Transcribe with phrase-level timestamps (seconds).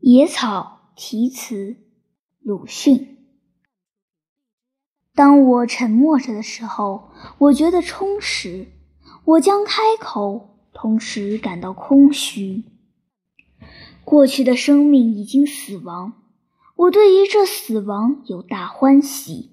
[0.00, 1.76] 野草题词，
[2.40, 3.16] 鲁迅。
[5.14, 8.66] 当我沉默着的时候，我觉得充实；
[9.24, 12.64] 我将开口，同时感到空虚。
[14.04, 16.12] 过去的生命已经死亡，
[16.76, 19.52] 我对于这死亡有大欢喜，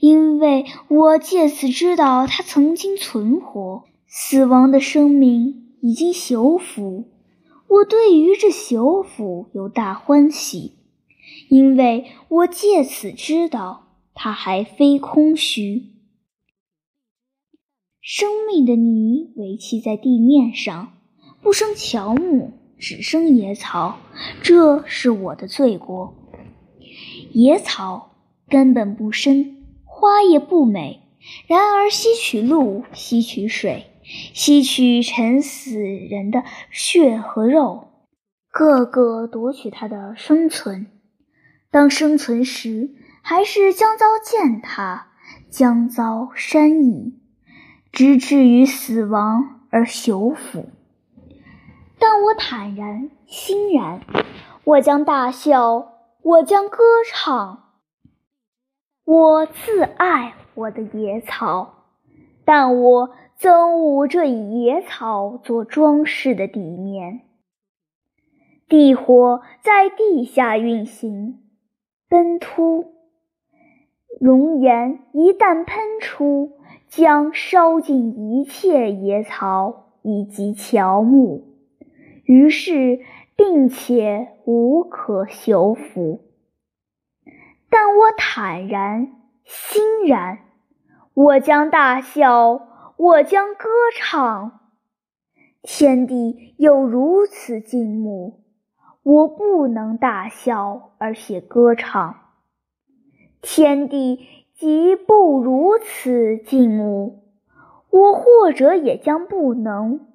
[0.00, 3.84] 因为我借此知道它曾经存活。
[4.06, 7.08] 死亡的生命已经朽腐。
[7.70, 10.72] 我对于这朽腐有大欢喜，
[11.48, 15.84] 因为我借此知道它还非空虚。
[18.00, 20.94] 生命的泥围砌在地面上，
[21.42, 24.00] 不生乔木，只生野草，
[24.42, 26.16] 这是我的罪过。
[27.32, 28.16] 野草
[28.48, 31.02] 根本不深，花也不美，
[31.46, 33.89] 然而吸取露，吸取水。
[34.34, 37.88] 吸取沉死人的血和肉，
[38.50, 40.88] 个个夺取他的生存。
[41.70, 42.90] 当生存时，
[43.22, 45.12] 还是将遭践踏，
[45.48, 47.20] 将遭山蚁，
[47.92, 50.68] 直至于死亡而朽腐。
[51.98, 54.00] 但我坦然欣然，
[54.64, 57.68] 我将大笑，我将歌唱。
[59.04, 61.84] 我自爱我的野草，
[62.44, 63.10] 但我。
[63.40, 67.22] 憎恶这以野草做装饰的地面，
[68.68, 71.40] 地火在地下运行，
[72.06, 72.92] 奔突，
[74.20, 81.42] 熔岩一旦喷出，将烧尽一切野草以及乔木，
[82.24, 83.00] 于是
[83.36, 86.20] 并且无可修复。
[87.70, 89.12] 但我坦然
[89.44, 90.40] 欣然，
[91.14, 92.66] 我将大笑。
[93.02, 94.60] 我将歌唱，
[95.62, 98.44] 天地有如此静穆，
[99.02, 102.14] 我不能大笑而且歌唱。
[103.40, 107.22] 天地即不如此静穆，
[107.88, 110.06] 我或者也将不能。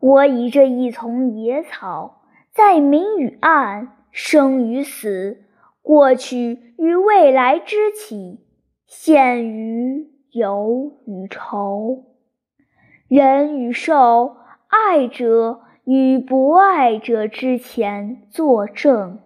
[0.00, 2.22] 我以这一丛野草，
[2.52, 5.44] 在明与暗、生与死、
[5.80, 8.40] 过去与未来之起，
[8.84, 10.10] 现于。
[10.32, 12.04] 有与仇，
[13.08, 14.36] 人与兽，
[14.68, 19.18] 爱者与不爱者之前作证，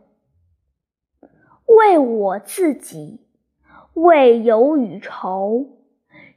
[1.67, 3.21] 为我自己，
[3.93, 5.67] 为有与仇，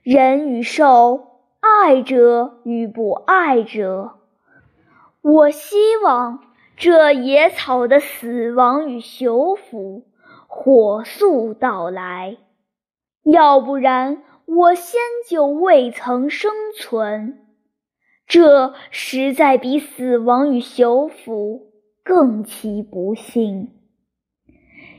[0.04, 4.18] 人与兽，爱者与不爱者，
[5.22, 6.44] 我希望
[6.76, 10.04] 这野草的死亡与朽腐
[10.46, 12.36] 火速到来，
[13.24, 14.24] 要不然。
[14.48, 15.00] 我先
[15.30, 17.46] 就未曾生存，
[18.26, 23.74] 这实在比死亡与朽腐更其不幸。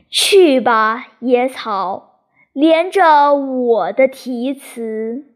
[0.09, 2.21] 去吧，野草，
[2.53, 5.28] 连着我的题词。